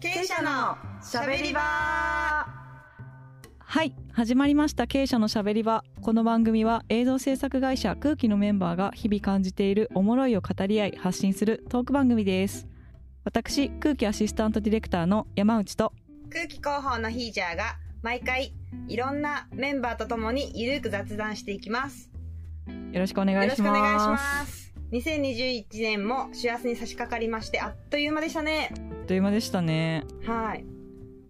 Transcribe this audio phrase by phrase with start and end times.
[0.00, 1.60] 経営者のしゃべり場。
[1.60, 2.46] は
[3.82, 4.86] い始まりました。
[4.86, 5.84] 経営者のしゃべり場。
[6.00, 12.66] この番組は映像制作会社空気のメンバーが日々感じているおもろいを語り合い発信するトーク番組です。
[13.24, 15.92] 私空気アシスタントディレクターの山内と
[16.32, 18.54] 空気広報のヒージャーが毎回
[18.88, 22.10] いろんなメンバーとともにゆるく雑談していきます。
[22.92, 23.60] よろしくお願よろいします。
[23.60, 28.70] しくお願いします2021年も幸せに差し掛かりましてあっという間でしたね。
[28.72, 30.04] あっという間でしたね。
[30.26, 30.64] はい。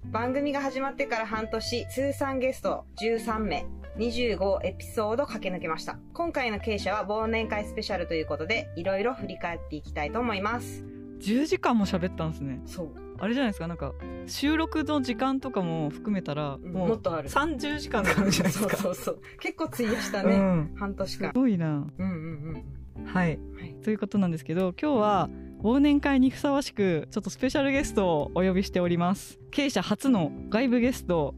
[0.06, 3.66] 番組が始まってから半年通算ゲスト13名
[3.98, 5.98] 25エピソード駆け抜けました。
[6.14, 10.84] 今回の経営者は忘年会スペシャルということでいろいろ振り返っていきたいと思います。
[11.20, 12.60] 10時間も喋ったんですね。
[12.64, 12.88] そう。
[13.18, 13.66] あれじゃないですか？
[13.68, 13.92] なんか
[14.26, 17.28] 収録の時間とかも含めたらうんもうもっとある。
[17.28, 18.76] 30時間とかあるじゃないですか？
[18.78, 19.20] そうそうそう。
[19.38, 20.72] 結構費やしたね、うん。
[20.76, 21.28] 半年間。
[21.30, 21.66] すごいな。
[21.68, 22.64] うんうんはいうん
[23.06, 23.38] はい。
[23.82, 25.30] ということなんですけど今日は
[25.62, 29.38] 忘年会にふさわしくちょっとスペシャルゲストをお呼びしております。
[29.50, 31.34] 経営者初の外部ゲスト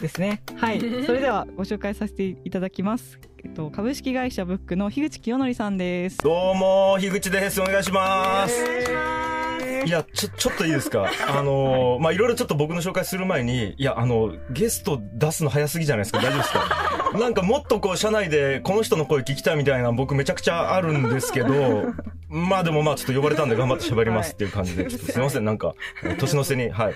[0.00, 0.42] ですね。
[0.56, 0.80] はい。
[0.80, 3.18] それではご紹介させていただきます。
[3.44, 6.18] えっと株式会社ブックの樋口清則さんです。
[6.18, 7.60] どうも、樋口です。
[7.60, 8.62] お願いします。
[8.62, 9.86] お願いします。
[9.86, 11.10] いや、ちょ、ちょっといいですか？
[11.28, 16.20] あのー、まあ、いろいろちょっと僕の紹介する前に、いや、あの、ゲスト出すの早すぎじゃないですか？
[16.20, 16.93] 大丈夫ですか？
[17.18, 21.92] なんかもっとこう、社内でこの人の声聞きたいみたいな僕めちゃくちゃあるんですけど、
[22.28, 25.74] まあでもまあちょっと呼ばれたんで頑張って喋りますっていう感じで、ちょっとすいません、なんか、
[26.18, 26.94] 年の瀬に、はい。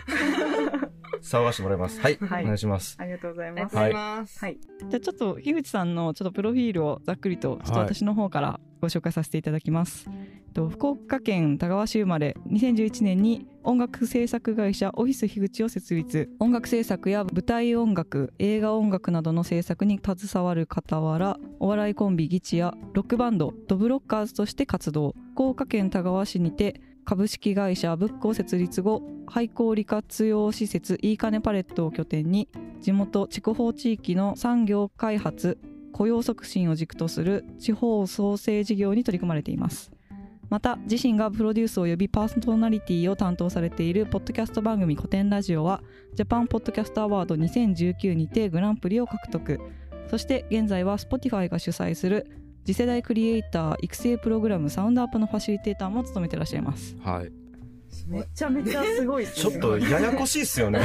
[1.23, 2.01] 騒がしてもらいます。
[2.01, 2.19] はい。
[2.21, 2.97] はいお願いします。
[2.99, 4.59] ありがとうございますありがとうございます、はい
[4.91, 10.09] じゃあちょっと樋口さんのちょっとプロフィールをざっくりとちょっと私の方からご紹介させていただきます。
[10.09, 32.51] えっと福岡県田川市生まれ2011年に音楽制作会社オフィス樋口を設立音楽制作や舞台音楽映画音楽などの制作に携わる傍らお笑いコンビギチやロックバンドドブロッカーズとして活動福岡県田川市にて株式会社ブックを設立後廃校利活用施設いいかねパレットを拠点に
[32.83, 35.57] 地元筑豊地域の産業開発
[35.95, 39.91] 雇用促進を軸とする地方創生事業に取り組まれています。
[40.51, 45.83] また自身がプロデュース及びパーソナリティを担当されているポッドキャスト番組古典ラジオは
[46.13, 49.59] ジャパンポッドキャストアワード2019にてグランプリを獲得。
[50.11, 52.27] そして現在は Spotify が主催する
[52.65, 57.33] 次世代クリエイター育成プログラムサウンドアップのファシリテーターも務めてらっしゃいますはい。
[58.07, 60.81] めちゃめちゃすごいちょっとややこしいっすよね。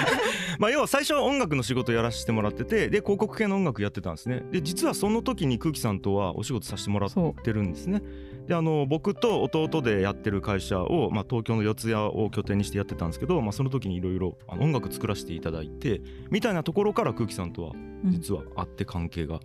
[0.58, 7.10] まあ要は最初は音楽の仕事やらせてもらっててで広告系の音楽やってたんですねで実はその時に空気さんとはお仕事させてもらっ
[7.44, 8.02] てるんですね
[8.48, 17.72] であの僕と弟でやってる会社を、まあ、東京の四谷を拠点にしてやってたんですけど、まあ、その時にいろいろ音楽作らせていただいてみたいなところから空気さんとは
[18.06, 19.40] 実はあって関係が。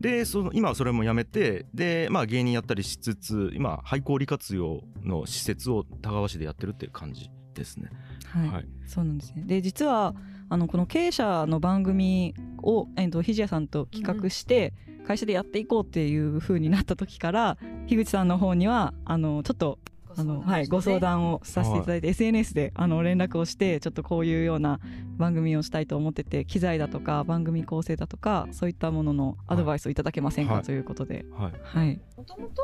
[0.00, 7.88] でその今はそれもやめてで、まあ、芸人やったりしつつ今廃校利活用の施設を田川市でやってるっていう感じですね。
[8.26, 8.68] はい、はい。
[8.86, 9.44] そうなんですね。
[9.46, 10.14] で実は
[10.48, 14.74] あのこの経営者の番組を、えっと、ひじやさんと企画して
[15.06, 19.78] 会社でやっていこうっていう風になった時から樋口さんの方にはあのちょっと
[20.16, 24.80] あの、はい、ご相談をさせていただいて、SNS であの連絡をしてちょっとこういうような
[25.16, 30.62] 番組をしたいと思ってて機材だとか番組構成だとかそういったもののアドバイスをいただけませんか、はい。
[30.62, 31.52] ということで、はい。
[31.62, 32.62] はい、もともと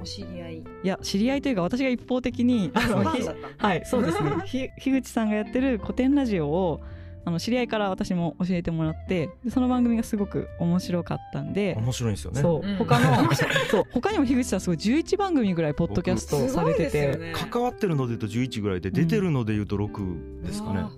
[0.00, 0.58] お知り合い？
[0.58, 4.30] いや知り合いというか私が一方的にはい、そうですね。
[4.46, 6.80] ひ樋口さんがやってる古典ラジオを
[7.24, 12.40] あの知り合いから私も教えてもらって、でその番組がすごく面白かったんで、面白いんですよね。
[12.40, 12.76] そう、うん。
[12.76, 13.28] 他の
[13.70, 17.32] そう他にも樋口さんすごい11番組ぐらいポッドキャストをされてて、ね。
[17.50, 20.90] 関わってるので言うと11ぐらいで出てるので言うと6ですかね、うわ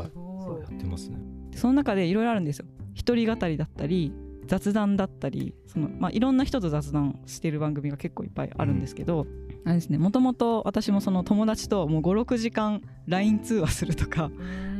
[0.00, 0.10] はい。
[0.10, 0.31] すごい。
[0.31, 0.31] や
[0.72, 1.18] ってますね
[1.50, 2.66] でその中でいろいろあるんですよ。
[2.94, 4.12] 一人語りだったり。
[4.46, 9.26] 雑談だったりその、まあ、いろんな人と雑談してる番組が結構いっぱいあるんですけど、
[9.64, 14.30] あれですねもともと私もその友達ともう56時間 LINE 通話するとか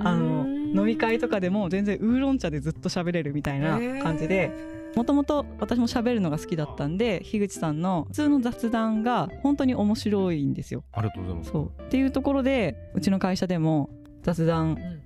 [0.00, 4.50] あの飲み会とかでも全然ウーロン茶でずっと喋れるみたいな感じで
[4.96, 10.84] もともと私も喋るのが好きだったんで樋口さんの普通の雑談が本当に面白いんですよ。
[10.92, 13.88] ありがとうございますそうっていうところでうちの会社でも
[14.22, 15.02] 雑談うん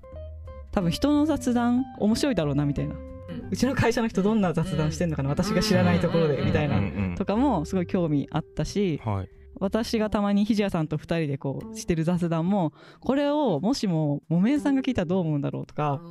[0.76, 2.94] 多分人の雑談面白いだろうなみたいな。
[2.94, 3.48] うん。
[3.50, 7.16] うちの会社の人どんな雑談してんのかな私が知らないところでみたいな。
[7.16, 9.28] とかもすごい興味あったしはい。
[9.58, 16.02] 私がたまにひじやさんと2人でこうしてる雑談もこれをもしも木綿さんが聞いたらどう思うんだろうとか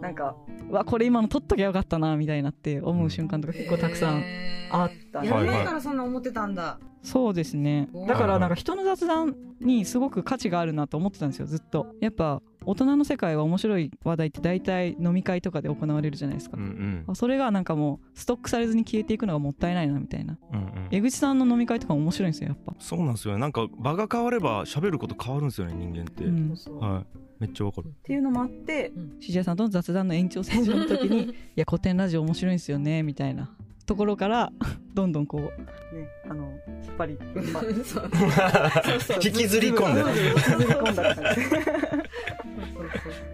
[0.00, 0.34] なんか
[0.70, 4.24] うわこれ今の撮っときゃよかったなみたいなって思う瞬間とか結構たくさん
[4.70, 6.78] あったねやる前からそんな思ってたんだ。
[7.02, 7.88] そうですね。
[8.08, 11.94] だからなんか人の雑談にすごく価値があるなと思ってたんですよずっと。
[12.00, 16.56] やっぱ大人の世界は面白い話題って大体飲み会とかで行われるじゃないですか。
[16.58, 17.14] うんう、ん。
[17.14, 20.36] それがなんかもうストックされずに消えていくのがもったいないなみたいな。
[20.52, 20.88] うんうん。
[20.90, 23.40] 江口さんの飲み会とかも面白いんですよやっぱ、そうなんですよね。
[23.40, 27.04] なんか場が変われば喋ること変わるんですよね人間って、うん、は
[27.38, 27.86] めっちゃわかる。
[27.86, 29.16] っていうのもあってうん。
[29.20, 31.22] シジアさんとの雑談の延長線上の時に
[31.54, 33.54] 「いや古典ラジオ面白いんですよね」みたいな
[33.86, 34.52] ところから
[34.94, 35.42] どんどんこう
[35.96, 36.52] ねあの
[36.84, 37.18] 引っ張り
[39.24, 41.40] 引きずり込んで引きずり込んだ感じ。
[41.42, 41.68] そうそ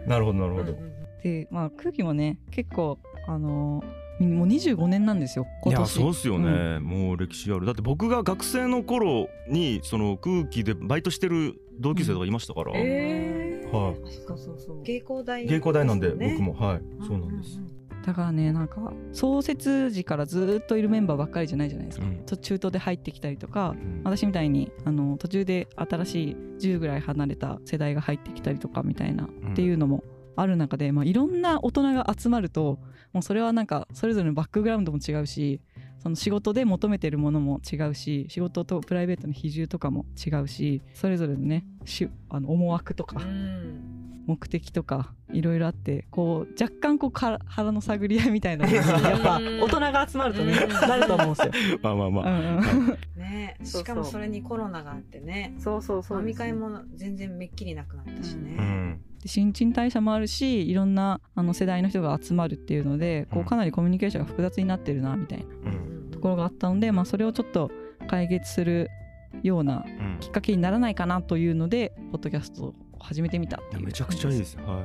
[0.06, 0.72] うなるほどなるほど。
[0.72, 3.82] うんうんでまあ空気もね結構あの
[4.18, 7.66] もう25年なんですよいや今年そうっすよね、もう歴史ある。
[7.66, 13.72] だって僕が学生の頃にその空気でバイトしてる同級生とかいましたから、えー。
[13.72, 13.96] はい。
[14.26, 14.82] そうそうそう。
[14.82, 16.52] 芸工大芸工大なんで僕も。
[16.52, 16.82] はい。
[17.04, 17.58] そうなんです、
[18.04, 22.24] だからねなんか創設時からずっといるメンバーばっかりじゃないじゃないですか、うん。
[22.24, 24.02] 中途で入ってきたりとかうん。
[24.04, 29.52] 私みたいにあの途中で新しい10ぐらい離れた世代が入ってきたりとかみたいな、ん。
[29.52, 30.02] っていうのも
[30.36, 32.78] ある中で、まあ、いろんな大人が集まると
[33.12, 35.60] もうそれはなんかそれぞれのバックグラウンドも違うし
[36.02, 44.02] その仕事で求めてるものも違うし仕事とプライベートの比重とかも違うしそれぞれのねしあの思惑とかうん。
[44.26, 50.88] 目的とかいろいろあってこう若干こうか腹の探り合いみたいな やっぱ大人が集まるとねうん。
[50.88, 51.52] なると思うんですよ。
[51.82, 52.60] まあまあまあ、うんう
[52.92, 59.00] んねしかもそれにコロナがあってねそうそうそう飲み会も全然めっきりなくなったしね、うん。
[59.22, 63.46] で新陳代謝もあるしいろんなあの世代の人が集まるっていうのでこううん。
[63.46, 65.44] かなりコミュニケーションが複雑になってるなみたいな。
[65.44, 65.91] うん。
[65.91, 65.91] と
[66.22, 67.70] ころがあったので、まあ、それをちょっと
[68.08, 68.90] 解決する
[69.42, 70.18] ようなうん。
[70.20, 74.84] きっかけにならないかなというのでポッドキャストを始めてみたっていうめちゃくちゃいいですは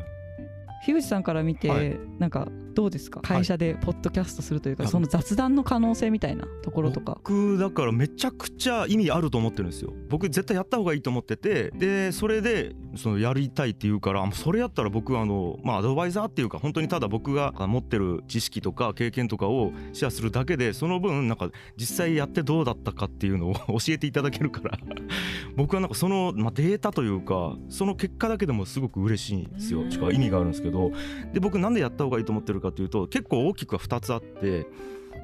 [0.86, 1.98] 樋口さんから見て、はい。
[2.20, 2.48] なんか
[2.78, 3.22] どうですか？
[3.22, 4.92] 会社でポッドキャストするというか、はい。
[4.92, 7.14] その雑談の可能性みたいなところとか？
[7.16, 9.92] 僕だからめちゃくちゃ意味あると思ってるんですよ。
[10.10, 11.72] 僕絶対やった方がいいと思ってて。
[11.72, 24.78] でそれでそのやりたいって言うからあそれやったら僕はあのまあアドバイザーっていうか本当にただ僕が持ってる知識とか経験とかをシェアするだけでその分なんか実際やってどうだったかっていうのを 教えていただけるから。
[25.56, 29.82] 僕はなんかその、まあ、データというかその結果だけでもすごく嬉しいんですよ。
[29.82, 29.92] うん。
[29.92, 30.92] しかも意味があるんですけど。
[31.34, 34.68] で僕なんでやった方がいいと思ってるかというと結構大きくは2つあって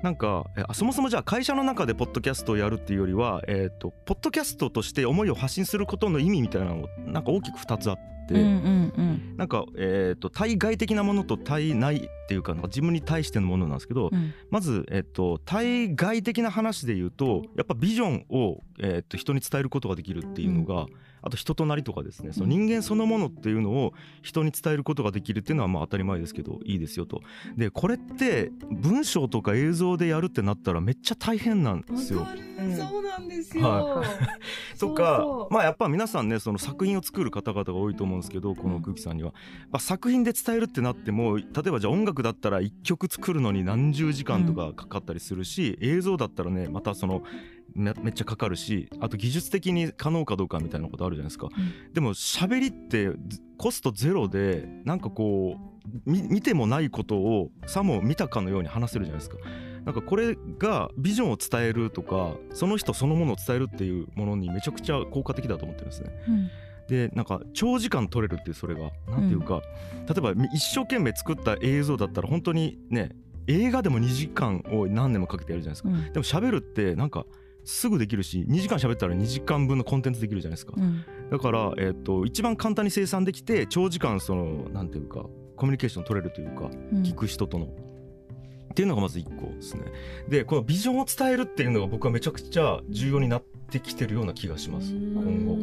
[0.04, 7.98] なんかそもそもじゃあ会社の中でポッドキャストをやるっていうよりは、えー、とポッドキャストとして思いを発信することの意味みたいなのがなんか大きく2つあっ
[8.28, 9.38] て、うんうんうん。
[9.38, 14.34] なんか、えー、と対外的なものと対内っていうかなんか自分に対してのものなんですけど、うん。
[14.50, 20.86] まず、えっと、対外的な話で言うとやっぱビジョンを、えっと、人に伝えることができるっていうのが、
[21.24, 27.22] あと人となりとかですねその人間そのものっていうのを人に伝えることができるっていうのはまあ当たり前ですけどいいですよと。
[27.56, 32.26] でこれって文章とか映像でやるってなったらめっちゃ大変なんですよ。
[32.26, 34.04] そうなんですよ、は
[34.76, 35.20] そうとか。
[35.22, 39.34] そうまあやっぱ皆さんねその作品を作る方々が多いと思うんですけどこの空気さんには、
[39.72, 47.24] まあ、作品で伝えるってなっても例えばじゃあ音楽だったら1曲作るのに何十時間とかかかったりするし、映像だったらねまたその
[47.76, 51.50] めめっちゃかかるしあと技術的に可能かどうかみたいなことあるじゃないですか、
[51.94, 59.38] でも喋りってずコストゼロでなんかこうみ見てもないことをさも見たかのように話せるじゃないですか。
[59.86, 66.10] なんかこれがビジョンを伝えるとかその人そのものを伝えるっていうものにめちゃくちゃ効果的だと思ってるんですね。
[66.28, 66.50] うん。
[66.88, 69.62] でなんか長時間撮れるっていうそれがなんていうか、
[70.08, 73.12] 例えばみ一生懸命作った映像だったら本当にね
[73.48, 75.90] 映画でも2時間を何年もかけてやるじゃないですか。
[75.90, 76.14] うん。
[76.14, 77.26] でも喋るってなんか
[77.66, 87.66] すぐできるし2時間喋ったら2時間分のコンテンツできるじゃないですか、うんだから、えっと一番簡単に生産できて長時間そのなんていうかコミュニケーション取れるというかうん聞く人との。
[87.66, 89.84] っていうのがまず1個ですね。
[90.28, 95.56] でこのビジョンを伝えるっていうのが僕はめちゃくちゃ重要になってきてるような気がします今後。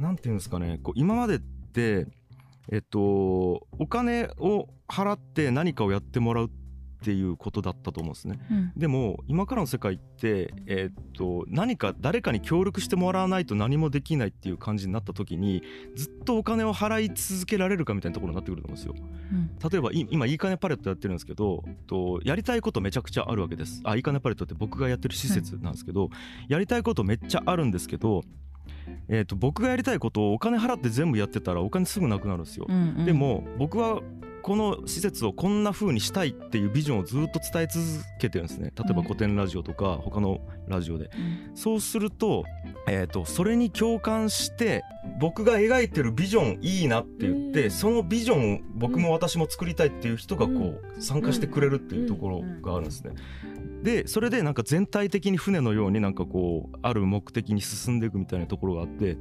[0.00, 2.06] なんていうんですかねこう今までって
[2.72, 6.48] えっとお金を払って何かをやってもらうっ
[7.02, 8.38] ていうことだったと思うんですね。
[8.50, 15.62] うんでも今からの世界って、えーっと何か誰かに協力してもらわないと何もできないっていう感じになった時に
[15.96, 18.94] ずっとお金を払い続けられるかみたいなところになってくると思うんですよ。
[19.32, 23.80] うん例えばい今いいかねパレットやってるんですけどとやりたいことめちゃくちゃあるわけです。
[23.84, 26.10] あいいかねパレットって僕がやってる施設なんですけど、
[26.48, 28.22] やりたいことめっちゃあるんですけど、
[29.08, 32.66] えーっと僕がやりたいことをお金払って全部やってたらお金すぐなくなるんですよ。
[32.68, 34.00] うんうんでも僕は
[34.42, 37.84] この施設をこんな風にしたいっていうビジョンをずっと伝え続
[38.20, 38.72] けてるんですね。
[38.76, 39.04] 例えばうん。
[39.04, 41.56] 古典ラジオとか他のラジオで、うん。
[41.56, 42.44] そうすると,、
[42.88, 44.82] えー、とそれに共感して
[45.20, 47.70] 僕が描いてるビジョンいいなって言って、うん。
[47.70, 53.12] そのビジョンを僕も私も作りたいっていう人がこう、参加してくれるっていうところがあるんですね。
[53.82, 54.54] でそれでなん。
[54.54, 56.14] か全体的に船のようになん。
[56.14, 58.00] かこうある目的に進ん。
[58.00, 59.16] でいくみたいなところがあって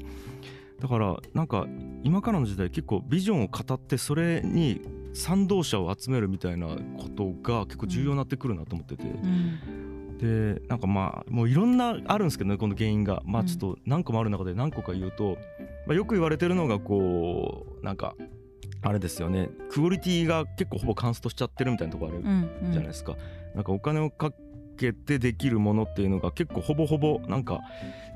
[0.80, 1.68] だからなんか
[2.04, 4.82] 今からの時代結構ビジョンを語ってそれに
[5.14, 10.18] 賛同者を集めるみたいなことが結構重要になってくるなと思ってて、うん。
[10.18, 13.22] でなんかまあもういろんなあるんですけどねこの原因が。
[13.26, 15.38] まあうんちょっと何個もある中で何個か言うと、
[15.88, 18.16] まあ、よく言われてるのがこうなんか
[18.82, 19.50] あれですよね。
[19.70, 23.18] クオリティが結構ほぼカンストしちゃってるみたいなとこあるじゃないですか、
[23.56, 24.32] なんかお金をか
[24.78, 27.60] けてできるものっていうのが結構ほぼほぼなんか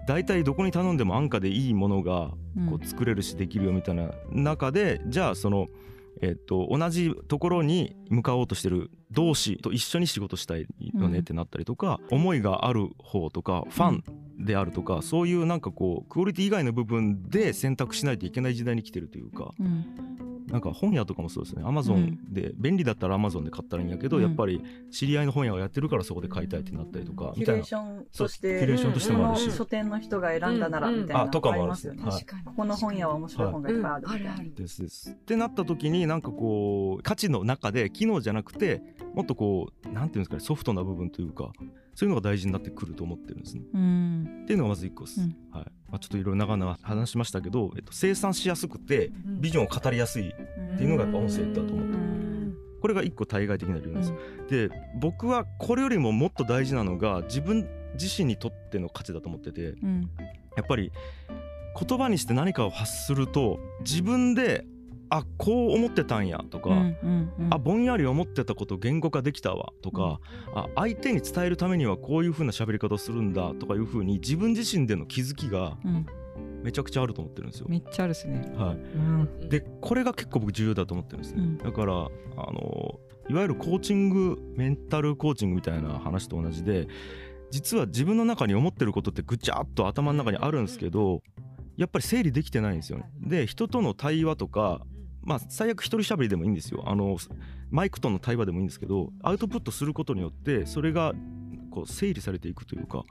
[0.07, 2.31] 大体どこに頼んでも安価でいいものが
[2.69, 5.67] こう作れるしできるよみたいな中で、じゃあその
[6.21, 14.03] えっと、同じところに向かおうとしてる同士と一緒に仕事したいよねってなったりとか、うん、思いがある方とかファン
[14.39, 21.63] であるとか、うん、そういうなんかこうクオリティ以外の部分で選択しないといけない時代に来てるというか、うん、なんか本屋とかもそうですね。
[21.65, 27.63] アマゾンで、便利だったらアマゾンで買ったらいいんやけど、やっぱり知り合いの本屋がやってるからそこで買いたいってなったりとかみたいな。
[27.63, 29.51] キュレーションとしてキュレーションとしてもあるし。
[29.51, 30.59] 書店の人が選ん。
[30.59, 36.21] だならみたいなあとかもありますよね、はい、ここの本屋は面白い本がいっぱいあるみたいな、ですですってなった時になん。
[36.21, 38.81] かこう価値の中で機能じゃなくて
[39.15, 40.09] もっとこうなん。
[40.09, 40.23] ていうん。
[40.23, 41.51] ですかねソフトな部分というか
[41.95, 43.39] そういうのが大事になってくると思ってるん。
[43.39, 43.61] ですね。
[43.63, 45.19] っていうのがまず一個です。
[45.51, 51.99] はいまあ、ちょっといろいろ長々話しましたけど、えっと、生産しやすくてビジョンを語りやすいっていうのがやっぱ音声だと思ってる。
[52.81, 54.13] これが一個対外的な理由です。
[54.49, 54.69] で
[54.99, 59.75] 僕はこれよりももっと大事なのが自分自身にとっての価値だと思ってて、
[60.57, 60.91] やっぱり
[61.79, 64.65] 言葉にして何かを発すると自分で
[65.15, 70.19] あこう思ってたんやとか、うんうんうん、あぼんやり思ってたこと言語化できたわとか、
[70.55, 75.77] うん、あ相手に伝えるためにはこういうふうな喋り方をするんだとかいうふうに自分自身での気づきが
[76.63, 77.67] めちゃくちゃあると思ってるんですよ。
[77.69, 78.75] めっちゃあるですね、は
[79.43, 81.43] い、でこれが結構僕重要だと思ってるんですね。
[81.43, 81.97] うん、だからあ
[82.51, 86.87] のいわゆるコーチングメンタルコーチングみたいな話と同じで
[87.51, 91.21] 実は自分の中に思ってることってぐちゃっと頭の中にあるんですけど
[91.77, 93.11] やっぱり整理できてないんですよね。
[93.19, 94.81] で人との対話とか
[95.23, 97.17] まあ最悪一人喋りでもいいんですよあの
[97.71, 101.13] マイクとの対話でもいいんですけどアウトプットすることによってそれが
[101.71, 103.03] こう整理されていくというか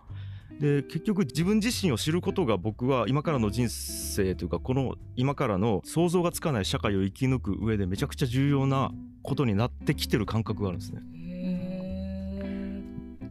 [0.61, 8.93] で結局自分自身を知ることが僕は今からの人生というかこの今からの想像がつかない社会を生き抜く上でめちゃくちゃ重要な
[9.23, 11.01] ことになってきてる感覚があるんですね。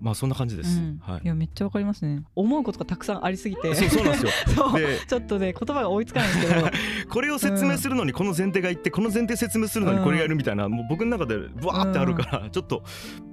[0.02, 2.24] まあそんな感じです、うん、はい、いやめっちゃわかりますね。
[2.36, 3.76] 思うことがたくさんありすぎて。
[3.76, 4.72] そうそうなんですよ。
[4.76, 6.68] でちょっとね言葉が追いつかないんですけど。
[7.10, 12.84] これを説明するのにこの前提がいって、この前提説明するのにこれがいるみたいな、もう僕の中でブワーってあるから、ちょっと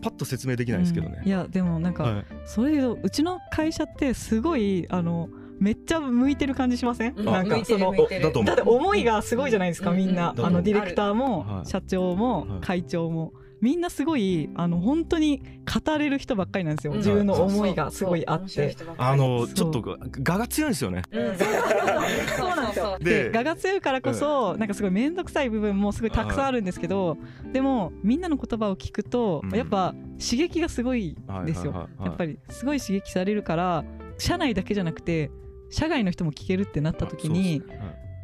[0.02, 5.28] パッと説明できないですけどね、いやでもなんか、はい、それでうちの会社ってすごいあの
[5.60, 13.32] めっちゃ向いてる感じしません、うん、なんかそのだって思いがすごいじゃないですか、みんな、あのディレクターも、社長も、会長も。
[13.60, 15.42] みんなすごいあの本当に
[15.84, 18.76] 語れる人ばっかりなんですよ、自分の思いがすごいあって。
[18.96, 22.98] あのちょっと我が強いんですよね、そうなんですよ。
[23.00, 27.18] で我が強いからこそ、なんかすごい面倒くさい部分もすごいたくさんあるんですけど、
[27.52, 33.84] でもみんなの言葉を聞くと、やっぱ刺激がすごいですよ、やっぱりすごい刺激されるから
[34.18, 35.30] 社内だけじゃなくて
[35.70, 37.62] 社外の人も聞けるってなった時に、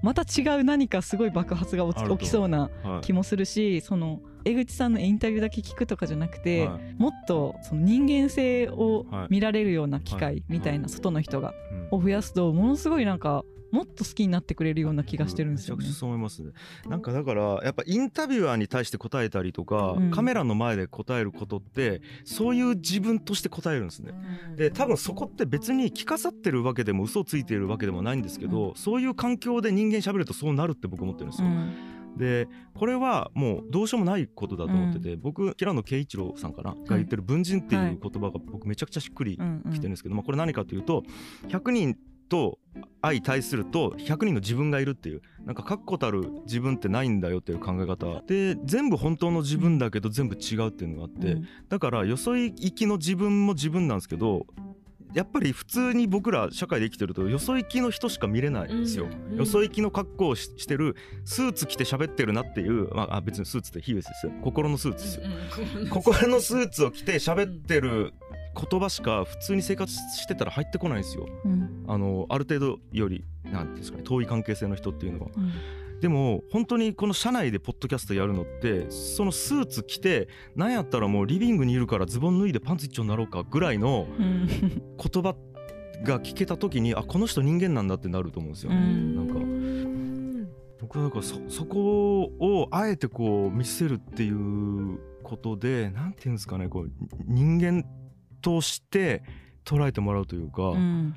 [0.03, 2.71] また違う何かすごい爆発が起きそうな
[3.03, 11.55] 気もするし、その江口さんのインタビューだけ聞くとかじゃなくて、はい、もっとその人間性を見られるような機会みたいな外の人が、
[11.91, 16.53] を増やすとものすごいなんかもっと好きになってくれるような気がしてるんですよ、ね、そう思いますね。
[16.87, 24.13] なんかだからやっぱインタビュアーに対して答えたりとか、うん、カメラの前で答えることってそういう自分として答えるんですね。
[24.55, 31.49] で多分そこって別に着飾ってるわけでも嘘をついているわけでもないんですけど、うん、そういう環境で人間喋るとそうなるって僕思ってるんですよ。
[31.49, 39.39] うんでこれはもうどうしようもないことだと思ってて、うん、僕平野啓一郎さんかな、が言ってる「文人」っていう言葉が僕めちゃくちゃしっくり
[39.73, 41.03] きてるんですけど、まあ、これ何かというと
[41.49, 41.97] 100人
[42.29, 42.59] と
[43.03, 48.23] 相対すると100人の自分がいるっていうなんか確固たる自分ってないんだよっていう考え方。
[48.27, 54.47] で全部本当の自分だけど全部違うっていうのがあって、うん、だからよそ行きの自分も自分なんですけど
[55.15, 64.33] やっぱり普通に僕ら社会で生きてるとよそ行きの人しか見れないんですよ、うん、よそ行きの格好をしてるスーツ着て喋ってるなっていう、まあ、別にスーツって比喩ですよ。
[64.43, 65.23] 心のスーツですよ、
[65.83, 68.13] うん、 心のスーツを着て喋ってる
[68.71, 75.31] 言葉しか普通に生活してたら入ってこないんですよ、うん、あのある程度よりなんですかね遠い関係性の人っていうのは。
[76.01, 85.35] でも本当にこの社内でポッドキャストやるのってそのスーツ着てなんやったらもうリビングにいるからズボン脱いでパンツ一丁になろうかぐらいの言葉
[86.03, 88.77] が聞けた時にあこの人人間なんだってなると思うんですよね。
[88.79, 89.35] なんか
[90.81, 96.91] 僕はなんかそそこをあえてこう見せるっていうことでなんていうんですかねこう
[97.25, 97.85] 人間
[98.43, 99.23] として
[99.65, 101.15] 捉えてもらうというか、うん、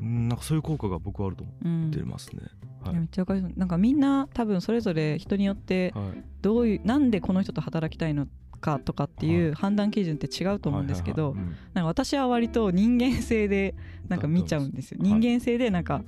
[0.00, 2.42] なんかそういう効果が僕はあると思ってますね。
[2.84, 5.94] はい、めっちゃわかりますなんかみんな多分それぞれ人によって
[6.40, 8.26] どういう、はい、なんでこの人と働きたいの
[8.60, 11.34] かとかっていう判断基準って違うと思うんですけど
[11.74, 13.74] 私は割と人間性で
[14.08, 14.98] なんか見ちゃうんですよ。
[15.00, 16.02] 人間性でなんか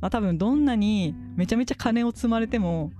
[0.00, 2.92] まあ、多分どんなにめちゃめちゃ金を積まれても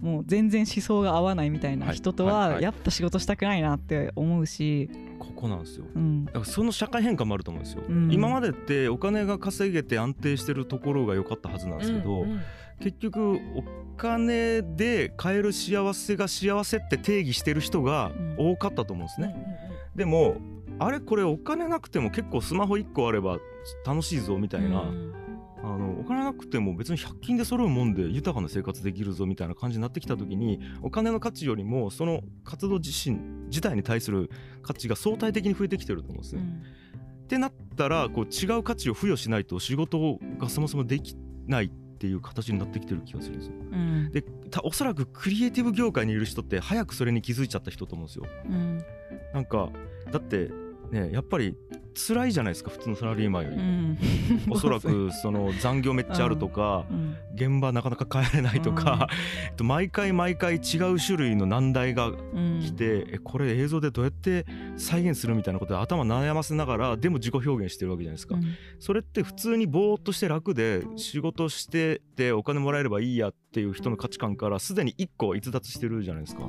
[0.00, 12.42] もう全然思想が合わないみたいな人とはやっぱ仕事したくないなって思うし、ここなんですよ、うん、だからその社会変化もあると思うんですよ、うん、今までってお金が稼げて安定してるところが良かったはずなんですけど、うんうん、
[12.80, 13.64] 結局お
[13.96, 19.34] 金で買える幸せが幸せって定義してる人が多かったと思うんですね、
[19.94, 20.36] でも
[20.78, 23.38] あれこれお金なくても結構スマホ1個あれば
[23.86, 24.90] 楽しいぞみたいな、
[25.62, 34.30] あのお金なくても別に100均で揃うもんで豊かな生活できるぞみたいな感じになってきた時にお金の価値よりもその活動自身自体に対する
[34.62, 36.42] 価値が相対的に増えてきてると思うんですね。
[36.42, 41.16] うん、ってなったらこう違う価値を付与しないと仕事がそもそもでき
[41.46, 41.70] ないっ
[42.04, 43.54] ていう形になってきてる気がするんですよ。
[43.72, 44.22] うん、で
[44.62, 48.26] おそらくクリエイティブ業界にいる人って早くそれに気づいちゃった人と思うんですよ。
[48.44, 48.84] うん、
[49.32, 49.70] なんか
[50.12, 50.50] だって
[50.94, 51.56] ねやっぱり
[51.94, 53.98] 辛いじゃないですか普通のサラリーマンより、うん、
[54.50, 59.08] おそらくその残業めっちゃあるとか、うん、現場なかなか帰れないとか、
[59.58, 62.12] うん、 毎回毎回違う種類の難題が
[62.60, 64.44] 来て、えこれ映像でどうやって
[64.76, 68.36] 再現するみたいなことで頭悩ませながらでも自己表現してるわけじゃないですか、
[68.78, 76.48] それって普通にぼーっとして楽で仕事しててお金もらえればいいやっていう人の価値観からすでに1個逸脱してるじゃないですか。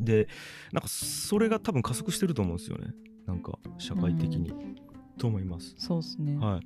[0.00, 0.28] で
[0.72, 2.88] なんかそれが多分加速してると思うんですよね。
[3.26, 4.76] なんか社会的に、うん、
[5.18, 5.74] と思います。
[5.78, 6.36] そうですね。
[6.36, 6.60] はい。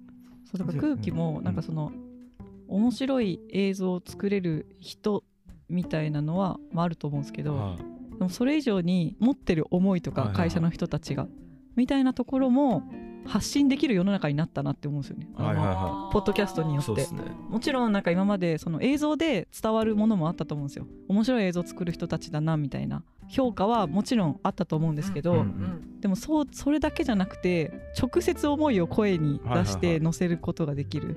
[0.45, 1.93] そうだから空気もなんかその、
[2.69, 5.25] うん、面白い映像を作れる人
[5.69, 11.29] みたいなのは、まあ、あると思うんですけど、はい、でもそれ以上に持ってる思いとか会社の人たちが、
[11.77, 12.83] みたいなところも
[13.27, 15.29] 発信できる世の中になったなって思うんですよね。
[15.35, 17.07] はいはいはい、ポッドキャストによって、ね、
[17.49, 20.87] もちろんなんか今までその映像で伝わるものもあったと思うんですよ。
[21.09, 31.17] 面白い映像作る人たちだなみたいな評価はもちろんあったと思うんですけど、うんうん、でもそうそれだけじゃなくて直接思いを声に出して載せることができる、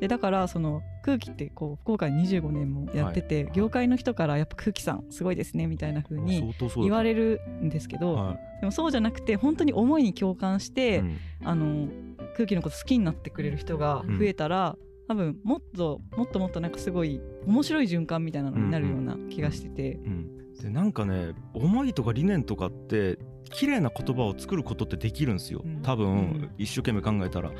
[0.00, 11.88] でだからその空気ってこう福岡に25年もやってて、はい、業界の人からやっぱ空気さんすごいですねみたいな風に言われるんですけど、はい、でもそうじゃなくて本当に思いに共感して、うん、あの
[12.36, 20.36] 空気のこと好きになってくれる人が増えたら、多分もっともっともっとなんかすごい面白い循環みたいなのになるような気がしてて、うん。
[20.36, 23.18] うんでなんかね思いとか理念とかって
[23.50, 25.62] 綺麗な言葉を作ることってできるんですよ。
[25.82, 27.50] 多分、一生懸命考えたら。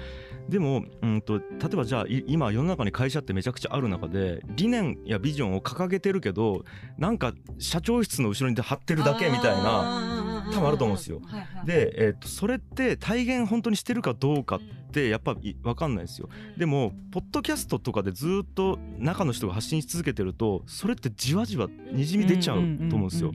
[0.48, 6.64] でも、うんと、例えばじゃあ今世の中に会社ってめちゃくちゃある中で理念やビジョンを掲げてるけど
[6.98, 10.21] なんか社長室の後ろに貼ってるだけみたいな
[10.52, 11.20] 多分あると思うんですよ。
[11.64, 14.60] で、えー、とそれって体現本当にしてるかどうかっ
[14.92, 16.28] てやっぱ分かんないですよ。
[16.56, 23.32] でもポッドキャストとかでずっと中の人が発信し続けてるとそれってじわじわにじみ出ちゃうと思うんですよ。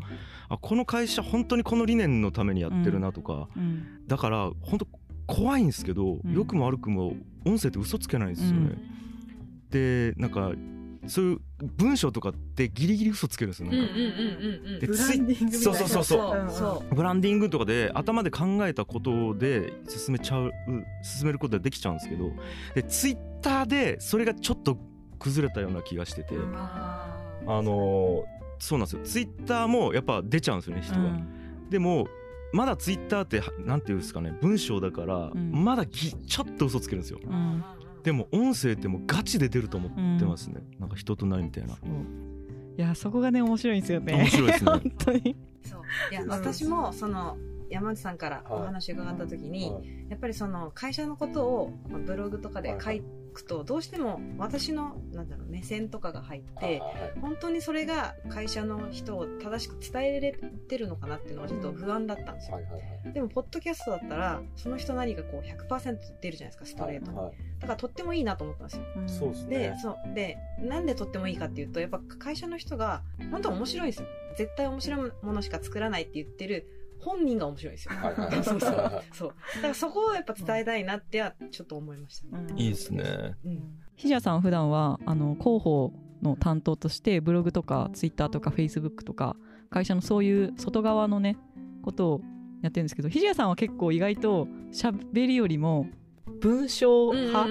[0.49, 3.49] あこの会社本当にこの理念のためにやってるなとか、
[4.07, 4.87] だから本当
[5.25, 8.77] 怖いんですけど、良くも悪くも音声って嘘つけないんですよね。
[9.69, 10.53] でなんか
[11.07, 11.39] そういう
[11.77, 13.93] 文章とかってギリギリ嘘つけるんですよなんか、
[14.79, 16.03] でブランディングそうそうそう
[16.49, 16.95] そう。
[16.95, 20.51] ブランディングとかで頭で考えたことで進めちゃう
[21.03, 22.31] 進めることができちゃうんですけど
[22.75, 24.77] でツイッターでそれがちょっと
[25.19, 26.35] 崩れたような気がしてて。
[27.49, 28.25] あの
[28.59, 29.01] そうなんですよ。
[29.03, 32.07] ツイッターもやっぱ出ちゃうんですよね人が、うん、でも
[32.51, 37.63] まだツイッターってなんていうんですかね文章だから、まだちょっと嘘つけるんですよ、うん
[38.07, 41.73] でも音声ってもうガチで出ると思ってますね、うん、なんか人となりみたいな。
[41.73, 41.77] い
[42.77, 44.13] やそこがね面白いんですよね。
[44.13, 44.71] 面白いですね。
[44.71, 45.35] 本当に。
[45.65, 45.81] そう。
[46.13, 47.35] いや私もその
[47.69, 51.73] 山内さんからお話伺った時に、はい、やっぱりその会社のことを
[52.05, 53.03] ブログとかで書い
[53.37, 56.81] くとどうしても私のなんだろう目線とかが入って
[57.21, 60.33] 本当にそれが会社の人を正しく伝えれ
[60.67, 62.59] てるのかなっていうのはちょっと不安だったんですよ、
[63.13, 67.11] でもポッドキャストだったらその人なりがこう100%出るじゃないですかストレート。
[67.11, 67.17] に、
[67.59, 68.77] だからとってもいいなと思ったんです
[69.23, 74.07] よ、でそうでなんでとってもいいかっていうとやっぱ会社の人が本当面白いですよ。
[74.37, 77.91] 絶対面白いものしか作らないって言ってる本人が面白いですよ。
[78.43, 79.01] そうそう。
[79.11, 79.33] そう。
[79.55, 82.53] だからそこをやっぱ伝えたいなってはちょっと思いました、ね。
[82.55, 83.35] いいですね。
[83.45, 83.63] うん。
[83.95, 89.35] ひじやさん普段はあの広報の担当としてブログとかツイッターとかフェイスブックとか
[89.69, 91.37] 会社のそういう外側のね
[91.81, 92.21] ことを
[92.61, 95.87] やってるんですけどひじやさんは結構意外と喋りよりも
[96.41, 97.47] 文章派、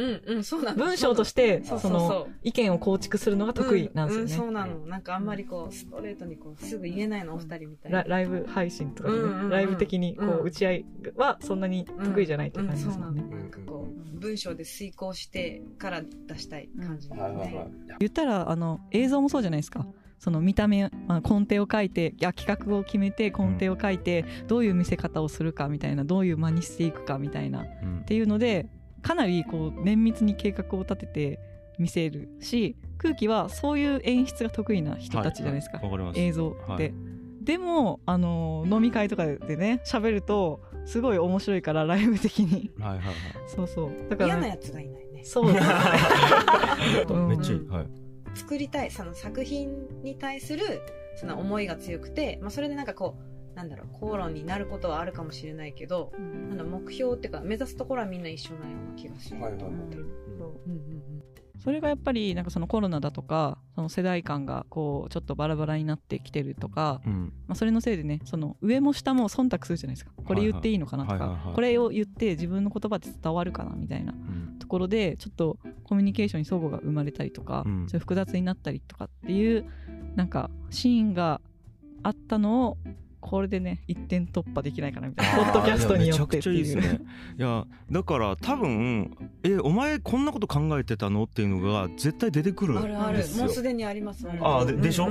[0.76, 2.28] 文章としてその。
[2.42, 4.86] 意見を構築するのが得意なんですよね、そうなの。
[4.86, 9.16] なんかあんまりこうストレートにこうすぐ言えないのお二人みたいな、ライブ配信とかね、
[9.50, 10.84] ライブ的にこう打ち合い
[11.16, 17.14] はそんなに得意じゃないって感じですよね、なんかこう文章で遂行してから出したい感じで。
[17.16, 17.68] すね、
[17.98, 19.86] 言ったらあの映像もそうじゃないですか
[20.18, 27.66] その見た目、まあ、根底を書いていや企画を決めて根底を書いて、どういう見せ方をするかみたいなどういう間にしていくかみたいな、っ
[28.06, 28.68] ていうので
[29.02, 31.40] かなりこう綿密に計画を立てて
[31.78, 36.94] 見せるし空気はそういう演出が得意な人たちじゃないですか、はい、映像って、はい、
[37.42, 42.70] でもあの飲み会とかでね喋るとすごい面白いからライブ的に。
[42.78, 43.14] はいはいはい。
[43.48, 43.90] そうそう。
[44.08, 45.24] だから、ね、嫌なやつがいないね。
[45.24, 45.52] そう。
[45.52, 45.70] ですね
[47.26, 47.86] めっちゃいい、はい、
[48.36, 50.82] 作りたいその作品に対する
[51.16, 59.50] その思いが強くて、まあ、それでなんかこうなんだろう口論になることはあるかもしれないけど、うん、なんだ目標っていうか目指すところはみんな一緒なような気がします。
[59.50, 61.35] はいはいはい、うんうんうん
[61.66, 70.12] それがやっぱりなんかそのコロナだとかその世代間がこうちょっとバラバラになってきてるとか、うん、まあ、それのせいでねその上も下も忖度するじゃないですか。
[70.24, 74.14] これ言っていいのかなとか、これを言って自分の言葉で伝わるかなみたいな
[74.60, 79.68] ところでちょっとコミュニケーションに齟齬が生まれたりとか、うん、複雑になったりとかっていう
[80.14, 81.40] なんかシーンが
[82.04, 82.78] あったのを
[83.28, 85.44] これでね一点突破できないかなみたいな。
[85.44, 86.64] ポッドキャストによってっていう。
[86.64, 87.00] いいね。
[87.36, 91.24] いやだから多分えお前こんなこと考えてたの？
[91.24, 93.18] っていうのが絶対出てくるあるある。
[93.36, 95.08] もうすでにありますあででしょ、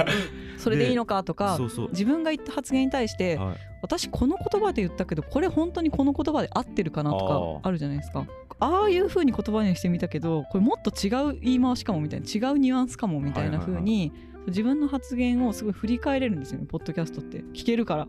[0.56, 1.58] それでいいのかとか
[1.90, 8.26] 自分が言った発言に対して、はい、私この言葉で言ったけどこれ本当にこの言葉で合ってるかなとかあるじゃないですか。
[8.58, 14.10] ああいうふうに言葉にしてみたけどこれもっと違う言い回しかもみたいな違うニュアンスかもみたいなふうに、はいはい。
[14.10, 17.38] はい自分の発言をすごい振り返れるんですよねポッドキャストって。
[17.52, 18.08] 聞けるから。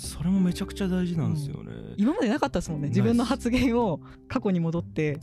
[0.00, 5.18] それもめちゃくちゃ大事なんですよね、うん、今までなかったですもんね自分の発言を過去に戻って。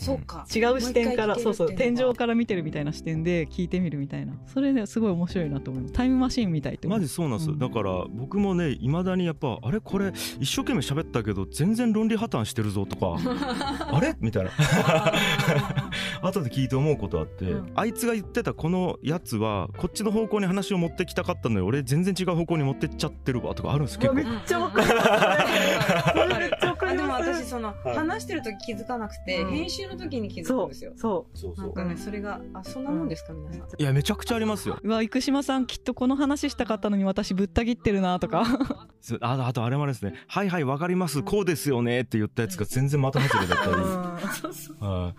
[0.56, 4.34] 違う視点からそうそう天井から見てるみたいな視点で聞いてみるみたいな。
[4.46, 13.18] それですごい面白いなと思いますタイムマシーンみたいってマジそうなんです、うん、だから僕もねいまだにやっぱあれこれ一生懸命喋ったけど全然論理破綻してるぞとか。
[13.92, 14.16] あれ？
[14.20, 14.52] みたいな
[16.22, 24.16] 後で聞いて思うことあって、うん、あいつが言ってたこのやつはこっちの方向に話を持ってきたかったのに俺全然違う方向に持ってっちゃってるわとかあるんです結構。
[24.16, 24.60] めっちゃ
[26.96, 30.94] でも私その、話してる時気づかなくて、編集の時に気づくんですよ。
[30.96, 31.38] そう。
[31.38, 33.82] そうなんかね、それが、あ、そんなもんですか、皆さん。
[33.82, 34.78] いや、めちゃくちゃありますよ。
[34.82, 38.46] うわ、生島さん、きっとこの話したかったのに私ぶった切ってるなとか。
[39.22, 40.14] ああとあれもあれですね。
[40.28, 41.24] はいはい、わかります。
[41.24, 43.76] こうですよねって言ったやつが全然また外れだったり。
[44.80, 45.14] ま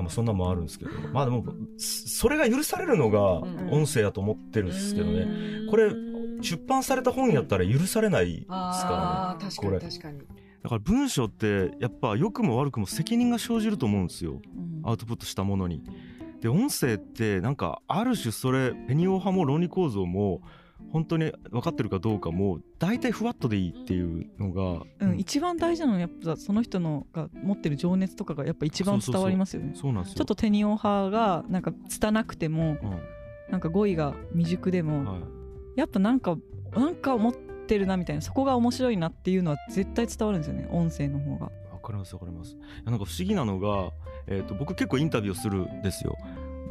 [0.00, 0.90] あまあそんなもあるんですけど。
[1.12, 1.44] まあでも、
[1.78, 3.20] それが許されるのが
[3.70, 5.26] 音声だと思ってるんですけどね。
[5.68, 5.90] これ、
[6.42, 9.50] 出版された本やったら許されないですからね。
[9.54, 10.20] 確かに確かに。
[10.62, 15.82] だから文章ってやっぱ良くも悪くも責任が生じると思うんですよ、うん、アウトプットしたものに。
[16.40, 20.40] で音声ってなんかある種それペニオ派も論理構造も
[20.90, 29.72] 本当に分かってるかどうかも大体ふわっとでいいっていうのが、うん、うん、一番大事なのはやっぱその人のが持ってる情熱とかがやっぱ一番伝わりますよね。
[29.74, 30.16] そうなんですよ。
[30.16, 33.00] ちょっとテニオ派がなんか拙くても、うん、
[33.50, 35.20] なんか語彙が未熟でも、はい、
[35.76, 36.36] やっぱなんか
[36.74, 37.34] なんか思っ
[37.70, 41.52] てるなみたいなそこが面白いなっていうのは絶対伝わるんですよね音声の方が。
[41.72, 42.56] わかりますわかります。
[42.84, 43.92] なんか不思議なのが、
[44.26, 46.16] えーと、僕結構インタビューするんですよ。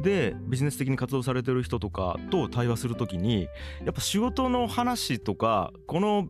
[0.02, 3.48] でビジネス的に活動されてる人とかと対話するときに
[3.84, 6.28] やっぱ仕事の話とかこの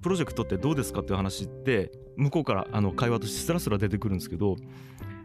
[0.00, 4.56] プロジェクトってどうですかっていう話って向こうからあの会話としてスラスラ出てくるんですけど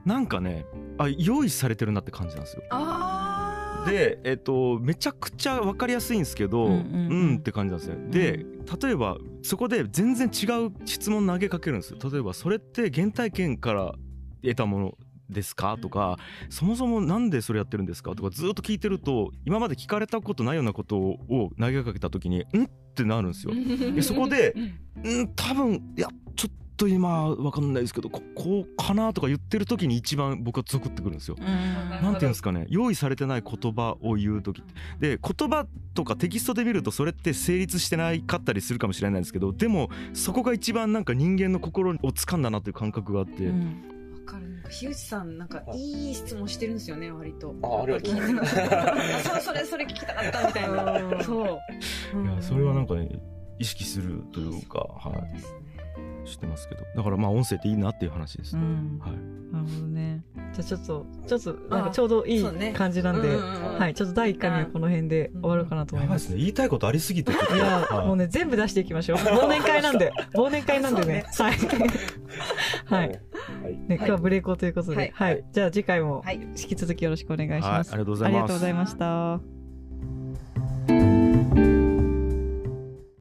[0.06, 0.66] なんかね
[0.98, 2.64] あ用意されてるなって感じなんですよ。
[2.70, 3.07] あ
[3.88, 7.98] で、えっと、めちゃくちゃ分かりやすいんですけど、うん、うんうん、って感じなんですね。
[8.10, 8.46] で
[8.84, 13.94] 例えばそこで全然違う質問投げかけるんです例えばそれって原体験から
[14.44, 14.98] 得たもの
[15.30, 15.78] ですか？
[15.82, 16.18] とか
[16.50, 18.14] そもそもなんでそれやってるんですか？
[18.16, 23.54] とかずっと聞いてると今まで聞かれたことないようなことを投げかけた時に「ん?」ってなるんですよ。
[23.94, 24.54] でそこで
[25.00, 31.36] 「ん多分いやちょっと今わかんないですけどここかなとか言ってる時に一番僕はゾクってくるんですよ。
[31.38, 32.68] なんていうんですかね。
[32.70, 34.64] 用意されてない言葉を言う時
[35.00, 43.46] で言葉とかテキストで見るとそれって成立してないかったりするかもしれないんですけどでもそこが一番なんか人間の心を掴んだなという感覚があって。
[43.46, 43.98] うん。
[44.70, 47.56] 樋口さんなんかいい質問してるんですよね割と。
[47.64, 48.16] あありがとう。
[49.24, 51.24] そうそれそれ聞きたかったみたいな。
[51.24, 53.10] そう、いやそれはなんかね
[53.60, 55.42] 意識するというかはい、
[56.28, 56.86] してますけど。
[56.96, 59.12] だからまあ音声っていいなっていう話です、うん、はい、
[59.54, 60.24] なるほどね。
[60.54, 63.94] じゃあちょっとちょっとなんかちょうどいい感じなんで、ねうんうんうん、はい。
[63.94, 69.18] ちょっと第1回目はこの辺で終わるかなと思います、ね、言いたいことありすぎていや、はい、もうね全部出していきましょう。
[69.24, 70.12] 忘年会なんで。
[70.34, 71.26] 忘年会なんでね。
[71.38, 71.54] はい。
[72.86, 73.10] はい、
[73.88, 78.42] ね、今日はブレイクということで、はい、はい、じゃあ次回も引き続きよろしくお願いします、ありがとうございます。
[78.42, 79.57] ありがとうございました